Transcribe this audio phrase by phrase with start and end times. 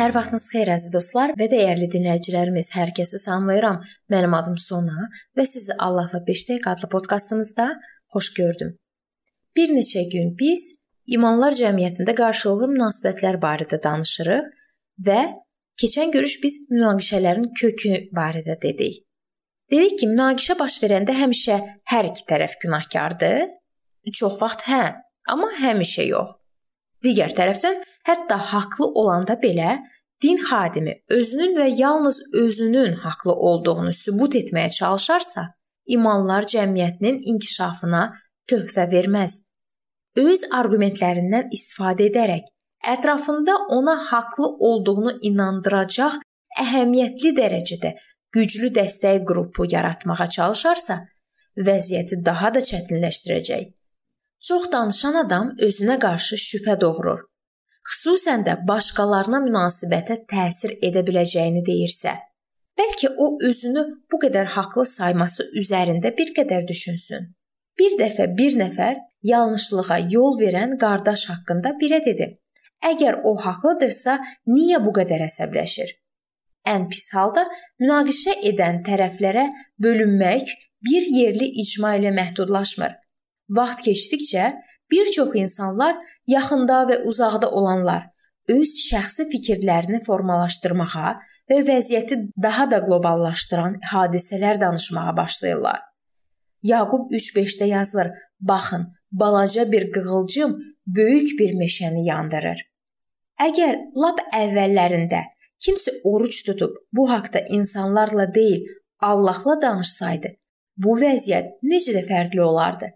[0.00, 2.70] Hər vaxtınız xeyir əziz dostlar və dəyərli dinləyicilərimiz.
[2.72, 3.82] Hər kəsi salamlayıram.
[4.08, 7.66] Mənim adım Sona və sizi Allahla 5 dəqiqə adlı podkastımızda
[8.14, 8.70] xoş gördüm.
[9.56, 10.64] Bir neçə gün biz
[11.04, 14.48] imanlar cəmiyyətində qarşılıqlı münasibətlər barədə danışırıq
[15.10, 15.20] və
[15.84, 19.04] keçən görüş biz münaqişələrin kökü barədə dedik.
[19.68, 21.60] Dedik ki, münaqişə baş verəndə həmişə
[21.92, 23.50] hər iki tərəf günahkardır.
[24.16, 24.84] Çox vaxt hə,
[25.28, 26.39] amma həmişə yox.
[27.04, 29.78] Digər tərəfdən hətta haqlı olanda belə
[30.22, 35.46] din xadimi özünün və yalnız özünün haqlı olduğunu sübut etməyə çalışarsa,
[35.86, 38.02] imanlar cəmiyyətinin inkişafına
[38.50, 39.40] töhfə verməz.
[40.20, 42.48] Öz arqumentlərindən istifadə edərək
[42.94, 46.20] ətrafında ona haqlı olduğunu inandıracaq
[46.60, 47.94] əhəmiyyətli dərəcədə
[48.34, 51.00] güclü dəstək qrupu yaratmağa çalışarsa,
[51.56, 53.68] vəziyyəti daha da çətinləşdirəcək.
[54.40, 57.20] Çox danışan adam özünə qarşı şübhə doğurur.
[57.90, 62.14] Xüsusən də başqalarına münasibətə təsir edə biləcəyini deyirsə,
[62.80, 63.82] bəlkə o özünü
[64.12, 67.26] bu qədər haqlı sayması üzərində bir qədər düşünsün.
[67.78, 68.96] Bir dəfə bir nəfər
[69.32, 72.30] yanlışlığa yol verən qardaş haqqında birə dedi:
[72.92, 74.16] "Əgər o haqlıdırsa,
[74.54, 75.92] niyə bu qədər əsəbləşir?"
[76.74, 77.44] Ən pis halda
[77.80, 79.46] münaqişə edən tərəflərə
[79.84, 80.56] bölünmək
[80.88, 82.92] bir yerli icma ilə məhdudlaşmır.
[83.58, 84.52] Vaxt keçdikcə
[84.90, 88.06] bir çox insanlar yaxında və uzaqda olanlar
[88.54, 91.10] öz şəxsi fikirlərini formalaşdırmağa
[91.50, 95.80] və vəziyyəti daha da qloballaşdıran hadisələr danışmağa başlayırlar.
[96.62, 98.08] Yaqub 3:5-də yazılır:
[98.40, 102.58] "Baxın, balaca bir qığılcım böyük bir meşəni yandırır."
[103.40, 105.22] Əgər lap əvvəllərində
[105.64, 108.66] kimsə oruc tutub bu haqqda insanlarla deyil,
[109.00, 110.28] Allahla danışsaydı,
[110.76, 112.90] bu vəziyyət necə də fərqli olardı?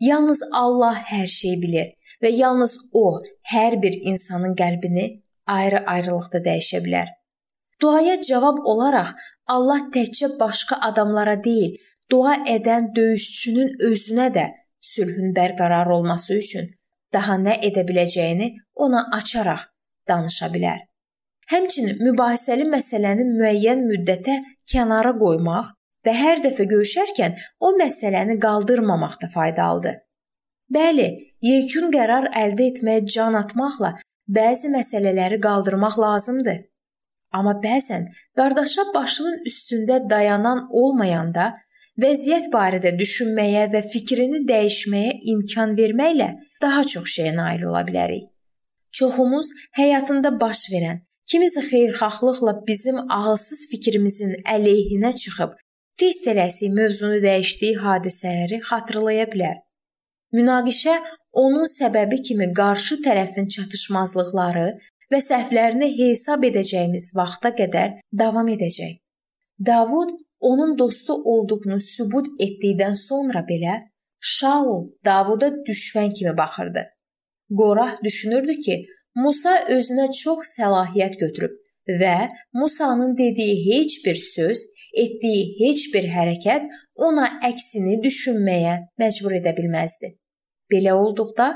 [0.00, 1.88] Yalnız Allah hər şeyi bilir
[2.22, 3.20] və yalnız o
[3.52, 5.06] hər bir insanın qəlbini
[5.46, 7.08] ayrı-ayrılıqda dəyişə bilər.
[7.82, 9.14] Duaya cavab olaraq
[9.46, 11.76] Allah təkcə başqa adamlara deyil,
[12.10, 14.46] dua edən döyüşçünün özünə də
[14.80, 16.68] sülhün bərqərar olması üçün
[17.12, 19.66] daha nə edə biləcəyini ona açaraq
[20.08, 20.78] danışa bilər.
[21.48, 24.36] Həmçinin mübahisəli məsələni müəyyən müddətə
[24.72, 25.72] kənara qoymaq
[26.08, 30.00] və hər dəfə görüşərkən o məsələni qaldırmamaq da faydalıdır.
[30.72, 31.08] Bəli,
[31.44, 33.94] yekun qərar əldə etməyə can atmaqla
[34.38, 36.58] bəzi məsələləri qaldırmaq lazımdır.
[37.36, 38.08] Amma bəzən
[38.40, 41.50] qardaşa başının üstündə dayanan olmayanda
[42.02, 46.28] vəziyyət barədə düşünməyə və fikrini dəyişməyə imkan verməklə
[46.62, 48.28] daha çox şeyə nail ola bilərik.
[48.98, 55.56] Çoxumuz həyatında baş verən, kimisə xeyirxahlıqla bizim ağılsız fikrimizin əleyhinə çıxıb
[56.00, 59.56] tez tələsik mövzunu dəyişdiyi hadisələri xatırlaya bilər.
[60.36, 60.94] Münaqişə
[61.42, 64.68] onun səbəbi kimi qarşı tərəfin çatışmazlıqları
[65.12, 68.98] və səhvlərini hesab edəcəyimiz vaxta qədər davam edəcək.
[69.70, 70.14] Davud
[70.50, 73.80] onun dostu olduğunu sübut etdikdən sonra belə
[74.20, 76.82] Şaul Davuda düşmən kimi baxırdı.
[77.58, 78.76] Qorah düşünürdü ki,
[79.14, 81.54] Musa özünə çox səlahiyyət götürüb
[82.00, 86.68] və Musanın dediyi heç bir söz etdiyi heç bir hərəkət
[87.08, 90.14] ona əksini düşünməyə məcbur edə bilməzdi.
[90.72, 91.52] Belə olduqda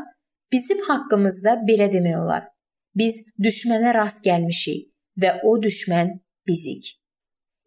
[0.52, 2.48] bizim haqqımızda belə demək olar.
[2.96, 4.88] Biz düşmənə rast gəlmişik
[5.22, 6.98] və o düşmən bizik.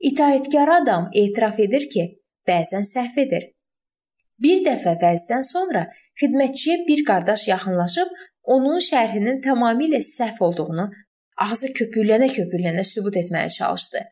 [0.02, 2.06] İtaətkar adam etiraf edir ki,
[2.48, 3.50] bəzən səhv edir.
[4.44, 5.88] Bir dəfə vəzdən sonra
[6.22, 8.12] xidmətçiyə bir qardaş yaxınlaşıb
[8.56, 10.90] onun şərhinin tamamilə səhv olduğunu
[11.46, 14.04] ağzı köpüklənə-köpüklənə sübut etməyə çalışdı.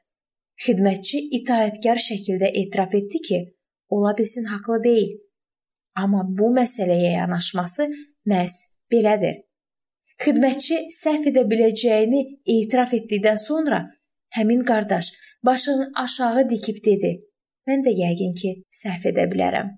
[0.62, 3.40] Xidmətçi itaətkar şəkildə etiraf etdi ki,
[3.90, 5.18] ola bilsin haqlı deyil.
[5.96, 7.88] Amma bu məsələyə yanaşması
[8.30, 8.56] məhz
[8.92, 9.42] belədir.
[10.24, 12.22] Xidmətçi səhv edə biləcəyini
[12.56, 13.82] etiraf etdikdən sonra
[14.38, 15.12] həmin qardaş
[15.44, 17.12] başını aşağı dikib dedi:
[17.68, 18.52] "Mən də yəqin ki,
[18.82, 19.74] səhv edə bilərəm."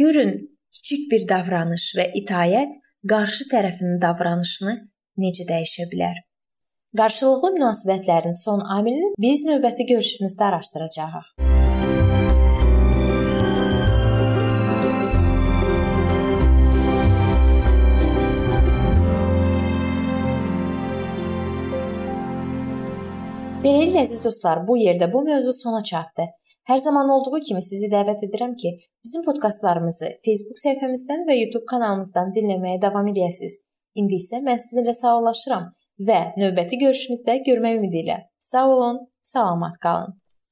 [0.00, 0.32] Görün,
[0.74, 2.78] kiçik bir davranış və itaət
[3.12, 4.74] qarşı tərəfin davranışını
[5.24, 6.16] necə dəyişə bilər.
[6.98, 11.24] Qarşılıqlı münasibətlərin son amilini biz növbəti görüşümüzdə araşdıracağıq.
[23.64, 26.30] Beləliklə əziz dostlar, bu yerdə bu mövzu sona çatdı.
[26.70, 32.36] Hər zaman olduğu kimi sizi dəvət edirəm ki, bizim podkastlarımızı Facebook səhifəmizdən və YouTube kanalımızdan
[32.38, 33.64] dinləməyə davam edəsiniz.
[33.98, 38.18] İndi isə mən sizinlə sağollaşıram və növbəti görüşümüzdə görmək ümidi ilə.
[38.38, 40.14] Sağ olun, salamat qalın.